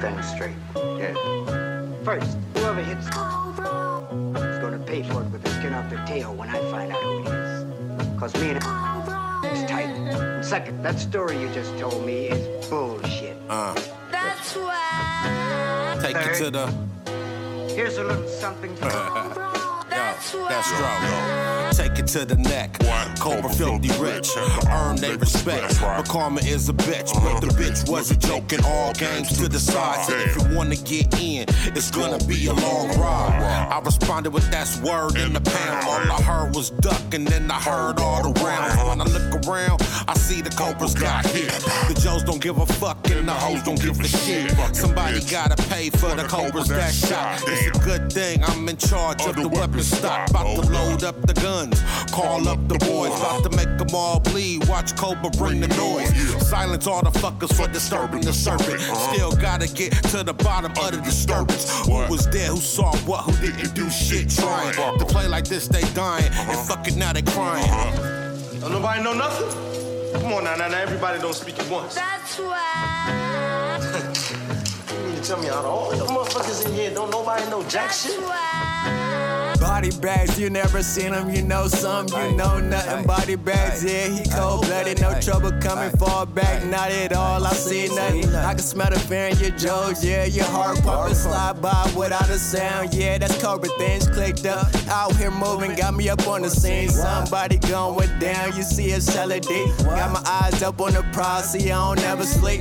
two 0.00 0.06
things 0.06 0.28
straight. 0.28 0.56
Yeah. 0.76 1.14
First, 2.04 2.36
whoever 2.54 2.82
hits 2.82 3.06
is 3.06 3.10
gonna 4.60 4.82
pay 4.86 5.02
for 5.02 5.22
it 5.22 5.30
with 5.30 5.42
the 5.42 5.50
skin 5.50 5.74
off 5.74 5.90
their 5.90 6.04
tail 6.06 6.34
when 6.34 6.48
I 6.48 6.58
find 6.70 6.92
out 6.92 7.02
who 7.02 7.20
it 7.20 7.26
is. 7.26 8.18
Cause 8.18 8.34
me 8.34 8.50
and 8.50 8.58
is 8.58 9.70
tight. 9.70 9.88
And 9.88 10.44
second, 10.44 10.82
that 10.82 10.98
story 10.98 11.40
you 11.40 11.48
just 11.50 11.76
told 11.78 12.04
me 12.04 12.28
is 12.28 12.68
bullshit. 12.68 13.36
Uh, 13.48 13.74
That's 14.10 14.54
why. 14.56 15.98
take 16.00 16.16
it 16.16 16.34
to 16.44 16.50
the. 16.50 16.66
Here's 17.74 17.98
a 17.98 18.04
little 18.04 18.28
something 18.28 18.74
for 18.76 19.54
That's 20.48 20.66
strong. 20.66 21.72
Take 21.72 21.98
it 22.00 22.06
to 22.08 22.24
the 22.24 22.36
neck. 22.36 22.78
Cobra 23.20 23.50
filthy 23.50 23.90
rich. 24.02 24.28
Earn 24.68 24.96
they 24.96 25.16
respect. 25.16 25.80
But 25.80 26.08
karma 26.08 26.40
is 26.40 26.68
a 26.68 26.72
bitch. 26.72 27.12
But 27.14 27.40
the 27.40 27.48
bitch 27.54 27.88
wasn't 27.88 28.20
joking. 28.22 28.64
All 28.64 28.92
games 28.94 29.38
to 29.38 29.48
the 29.48 29.60
side. 29.60 30.04
So 30.06 30.16
if 30.16 30.36
you 30.36 30.56
wanna 30.56 30.76
get 30.76 31.20
in, 31.20 31.46
it's 31.76 31.90
gonna 31.90 32.18
be 32.24 32.46
a 32.46 32.52
long 32.52 32.88
ride. 32.98 33.68
I 33.70 33.78
responded 33.78 34.30
with 34.30 34.50
that's 34.50 34.80
word 34.80 35.16
in 35.16 35.32
the 35.32 35.40
pound. 35.40 35.86
All 35.86 36.18
I 36.18 36.22
heard 36.22 36.54
was 36.54 36.70
duck, 36.70 37.14
and 37.14 37.26
then 37.26 37.50
I 37.50 37.60
heard 37.60 38.00
all 38.00 38.22
the 38.22 38.40
rounds. 38.40 38.74
Uh-huh. 38.74 38.88
When 38.88 39.00
I 39.00 39.04
look 39.04 39.46
around, 39.46 39.82
I 40.08 40.14
see 40.14 40.40
the 40.40 40.50
Cobras 40.50 40.94
got 40.94 41.26
hit. 41.26 41.50
The 41.86 41.94
Joes 42.02 42.24
don't 42.24 42.40
give 42.40 42.58
a 42.58 42.66
fuck, 42.66 43.08
and 43.10 43.28
the 43.28 43.34
hoes 43.34 43.62
don't 43.62 43.80
give 43.80 44.00
a 44.00 44.08
shit. 44.08 44.50
Somebody 44.74 45.20
gotta 45.30 45.56
pay 45.68 45.90
for 45.90 46.14
the 46.16 46.24
Cobras 46.24 46.68
that 46.68 46.92
shot. 46.92 47.42
It's 47.46 47.76
a 47.76 47.80
good 47.84 48.12
thing 48.12 48.42
I'm 48.42 48.68
in 48.68 48.76
charge 48.76 49.24
of 49.26 49.36
the 49.36 49.48
weapon 49.48 49.82
stock. 49.82 50.07
About 50.08 50.62
to 50.64 50.70
load 50.70 51.04
up 51.04 51.20
the 51.26 51.34
guns, 51.34 51.80
call 52.10 52.48
up 52.48 52.66
the 52.68 52.78
boys. 52.78 53.12
About 53.20 53.42
to 53.50 53.56
make 53.56 53.76
them 53.78 53.94
all 53.94 54.20
bleed. 54.20 54.66
Watch 54.68 54.96
Cobra 54.96 55.30
bring 55.30 55.60
the 55.60 55.68
noise. 55.68 56.10
Silence 56.48 56.86
all 56.86 57.02
the 57.02 57.10
fuckers 57.10 57.52
for 57.54 57.70
disturbing 57.72 58.22
the 58.22 58.32
serpent. 58.32 58.80
Still 58.80 59.32
gotta 59.32 59.68
get 59.68 59.92
to 60.10 60.22
the 60.24 60.32
bottom 60.32 60.72
of 60.72 60.92
the 60.92 61.00
disturbance. 61.02 61.70
Who 61.86 61.92
was 62.10 62.28
there? 62.30 62.48
Who 62.48 62.56
saw 62.56 62.96
what? 62.98 63.24
Who 63.24 63.32
didn't 63.46 63.74
do 63.74 63.90
shit? 63.90 64.30
Trying 64.30 64.74
to 64.98 65.04
play 65.04 65.28
like 65.28 65.44
this, 65.44 65.68
they 65.68 65.82
dying. 65.92 66.30
And 66.32 66.58
fuck 66.66 66.86
it, 66.88 66.96
now 66.96 67.12
they 67.12 67.22
crying. 67.22 67.68
Uh-huh. 67.70 68.60
Don't 68.60 68.72
nobody 68.72 69.02
know 69.02 69.14
nothing? 69.14 69.48
Come 70.20 70.32
on 70.32 70.44
now, 70.44 70.56
now, 70.56 70.68
now 70.68 70.78
everybody 70.78 71.20
don't 71.20 71.34
speak 71.34 71.58
at 71.58 71.68
once. 71.70 71.94
That's 71.94 72.38
why. 72.38 73.74
You 74.90 75.04
mean 75.04 75.16
to 75.16 75.22
tell 75.22 75.40
me 75.40 75.48
out 75.48 75.64
of 75.64 75.66
all 75.66 75.90
the 75.90 76.04
motherfuckers 76.06 76.66
in 76.66 76.72
here, 76.74 76.90
don't 76.92 77.10
nobody 77.10 77.44
know 77.50 77.62
jack 77.64 77.88
That's 77.88 78.06
shit? 78.10 78.20
why. 78.20 79.27
Body 79.60 79.90
bags, 80.00 80.38
you 80.38 80.50
never 80.50 80.82
seen 80.82 81.12
him, 81.12 81.30
you 81.30 81.42
know 81.42 81.66
some, 81.66 82.06
you 82.08 82.36
know 82.36 82.58
nothing. 82.58 83.06
Body 83.06 83.34
bags, 83.34 83.84
yeah, 83.84 84.08
he 84.08 84.28
cold 84.30 84.66
blooded, 84.66 85.00
no 85.00 85.20
trouble 85.20 85.52
coming 85.60 85.90
far 85.98 86.26
back, 86.26 86.64
not 86.66 86.90
at 86.90 87.12
all. 87.12 87.44
I 87.44 87.52
see 87.52 87.88
nothing. 87.88 88.34
I 88.34 88.54
can 88.54 88.62
smell 88.62 88.90
the 88.90 88.98
fear 88.98 89.26
in 89.28 89.38
your 89.38 89.50
jaws, 89.50 90.04
yeah, 90.04 90.24
your 90.24 90.44
heart 90.46 90.82
pumping, 90.82 91.14
slide 91.14 91.60
by 91.60 91.92
without 91.96 92.28
a 92.30 92.38
sound, 92.38 92.94
yeah, 92.94 93.18
that's 93.18 93.40
Cobra 93.42 93.68
things 93.78 94.08
clicked 94.08 94.46
up. 94.46 94.68
Out 94.88 95.14
here 95.16 95.30
moving, 95.30 95.74
got 95.74 95.94
me 95.94 96.08
up 96.08 96.26
on 96.26 96.42
the 96.42 96.50
scene. 96.50 96.88
Somebody 96.88 97.58
going 97.58 98.18
down, 98.18 98.56
you 98.56 98.62
see 98.62 98.92
a 98.92 99.00
solid 99.00 99.42
D. 99.42 99.66
Got 99.84 100.12
my 100.12 100.22
eyes 100.24 100.62
up 100.62 100.80
on 100.80 100.92
the 100.92 101.02
prize, 101.12 101.52
see, 101.52 101.70
I 101.70 101.94
don't 101.94 102.04
ever 102.04 102.24
sleep. 102.24 102.60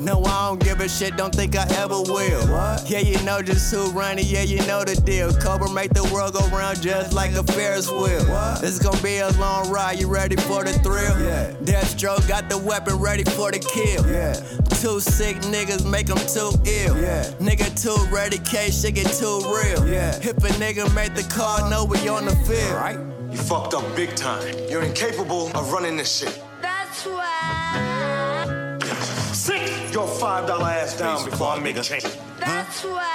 No, 0.00 0.22
I 0.24 0.48
don't 0.48 0.62
give 0.62 0.80
a 0.80 0.88
shit, 0.88 1.16
don't 1.16 1.34
think 1.34 1.56
I 1.56 1.66
ever 1.76 2.00
will. 2.00 2.42
Yeah, 2.86 2.98
you 2.98 3.22
know 3.22 3.42
just 3.42 3.72
who 3.72 3.90
run 3.90 4.18
it, 4.18 4.26
yeah, 4.26 4.42
you 4.42 4.58
know 4.66 4.84
the 4.84 4.96
deal. 4.96 5.32
Cobra 5.32 5.70
make 5.70 5.92
the 5.92 6.04
world 6.12 6.31
go 6.32 6.46
round 6.48 6.80
just 6.80 7.12
like 7.12 7.32
a 7.32 7.42
Ferris 7.42 7.90
wheel. 7.90 8.24
It's 8.62 8.78
gonna 8.78 9.00
be 9.02 9.18
a 9.18 9.30
long 9.32 9.70
ride, 9.70 9.98
you 9.98 10.08
ready 10.08 10.36
for 10.36 10.64
the 10.64 10.72
thrill? 10.72 11.20
Yeah. 11.20 11.52
Deathstroke 11.62 12.26
got 12.26 12.48
the 12.48 12.58
weapon 12.58 12.96
ready 12.98 13.24
for 13.24 13.50
the 13.50 13.58
kill. 13.58 14.06
Yeah. 14.10 14.32
Two 14.80 15.00
sick 15.00 15.36
niggas 15.52 15.88
make 15.88 16.06
them 16.06 16.18
too 16.18 16.50
ill. 16.64 16.96
Yeah. 17.00 17.24
Nigga 17.38 17.68
too 17.80 17.96
ready, 18.14 18.38
case 18.38 18.80
shit 18.82 18.94
get 18.94 19.12
too 19.12 19.40
real. 19.40 19.86
Yeah. 19.86 20.16
If 20.16 20.38
a 20.38 20.52
nigga 20.58 20.92
make 20.94 21.14
the 21.14 21.22
call, 21.34 21.68
know 21.68 21.84
we 21.84 22.08
on 22.08 22.24
the 22.24 22.36
field. 22.46 22.74
Right? 22.74 22.98
You 23.30 23.38
fucked 23.38 23.74
up 23.74 23.84
big 23.94 24.14
time. 24.14 24.54
You're 24.68 24.82
incapable 24.82 25.48
of 25.56 25.72
running 25.72 25.96
this 25.96 26.18
shit. 26.18 26.42
That's 26.60 27.04
why. 27.06 28.78
Sit 29.32 29.92
your 29.92 30.06
five 30.06 30.46
dollar 30.46 30.68
ass 30.68 30.96
down 30.98 31.24
before 31.28 31.48
I 31.48 31.58
make 31.60 31.76
a 31.76 31.82
change. 31.82 32.06
That's 32.38 32.84
why. 32.84 33.11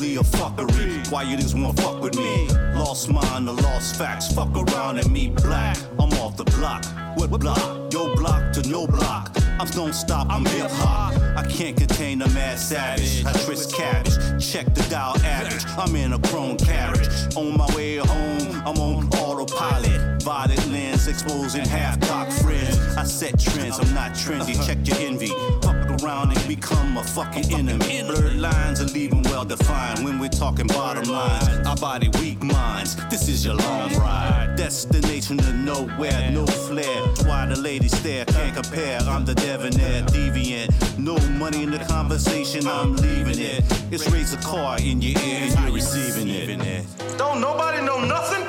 Fuckery. 0.00 1.12
Why 1.12 1.24
you 1.24 1.36
niggas 1.36 1.54
wanna 1.54 1.74
fuck 1.74 2.00
with 2.00 2.16
me? 2.16 2.48
Lost 2.74 3.10
mind, 3.10 3.46
the 3.46 3.52
lost 3.52 3.96
facts. 3.96 4.32
Fuck 4.32 4.56
around 4.56 4.98
and 4.98 5.10
me 5.12 5.28
black. 5.28 5.76
I'm 5.98 6.10
off 6.14 6.38
the 6.38 6.44
block. 6.44 6.86
What 7.18 7.28
block? 7.38 7.92
Yo 7.92 8.14
block 8.16 8.52
to 8.54 8.66
no 8.66 8.86
block. 8.86 9.36
I'm 9.58 9.66
don't 9.68 9.92
stop, 9.92 10.26
I'm 10.30 10.46
hip 10.46 10.70
hop. 10.70 11.12
I 11.36 11.46
can't 11.46 11.76
contain 11.76 12.20
the 12.20 12.28
mad 12.28 12.58
savage. 12.58 13.26
I 13.26 13.32
twist 13.44 13.74
cabbage. 13.74 14.16
Check 14.42 14.74
the 14.74 14.82
dial 14.88 15.18
average. 15.18 15.64
I'm 15.76 15.94
in 15.94 16.14
a 16.14 16.18
chrome 16.18 16.56
carriage. 16.56 17.36
On 17.36 17.54
my 17.58 17.66
way 17.76 17.96
home, 17.98 18.62
I'm 18.64 18.78
on 18.78 19.08
autopilot. 19.18 20.22
Violet 20.22 20.66
lens 20.68 21.08
exposing 21.08 21.66
half 21.66 22.00
cock 22.00 22.30
friends. 22.30 22.78
I 22.96 23.04
set 23.04 23.38
trends, 23.38 23.78
I'm 23.78 23.92
not 23.92 24.12
trendy. 24.12 24.56
Check 24.66 24.78
your 24.88 24.96
envy. 25.06 25.28
Fuck 25.60 25.79
around 26.02 26.36
and 26.36 26.48
become 26.48 26.96
a 26.96 27.04
fucking 27.04 27.52
enemy. 27.52 28.02
Blurred 28.02 28.36
lines 28.36 28.80
are 28.80 28.86
leaving 28.86 29.22
well 29.24 29.44
defined 29.44 30.04
when 30.04 30.18
we're 30.18 30.28
talking 30.28 30.66
bottom 30.66 31.04
lines. 31.04 31.66
Our 31.66 31.76
body 31.76 32.08
weak 32.20 32.42
minds. 32.42 32.96
This 33.08 33.28
is 33.28 33.44
your 33.44 33.54
long 33.54 33.94
ride. 33.96 34.54
Destination 34.56 35.38
to 35.38 35.52
nowhere, 35.52 36.30
no 36.32 36.46
flair. 36.46 37.00
Why 37.26 37.46
the 37.46 37.56
ladies 37.58 37.96
stare, 37.96 38.24
can't 38.24 38.54
compare. 38.54 39.00
I'm 39.00 39.24
the 39.24 39.34
debonair, 39.34 40.02
deviant. 40.04 40.98
No 40.98 41.16
money 41.38 41.62
in 41.62 41.70
the 41.70 41.78
conversation, 41.78 42.66
I'm 42.66 42.96
leaving 42.96 43.38
it. 43.38 43.64
It's 43.90 44.06
Razorclaw 44.08 44.80
in 44.80 45.00
your 45.02 45.20
ear 45.22 45.50
and 45.50 45.64
you're 45.64 45.72
receiving 45.72 46.28
it. 46.28 46.86
Don't 47.18 47.40
nobody 47.40 47.84
know 47.84 48.04
nothing? 48.04 48.44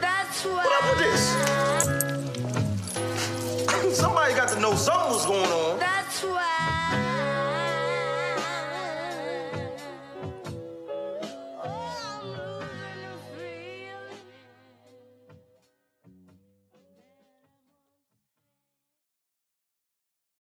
That's 0.00 0.44
What 0.44 0.66
up 0.66 0.90
with 0.90 1.00
this? 1.04 1.38
Somebody 3.98 4.34
got 4.34 4.48
to 4.50 4.60
know 4.60 4.74
something 4.74 5.12
was 5.12 5.26
going 5.26 5.50
on. 5.50 5.78
That's 5.80 5.96
why. 5.96 5.97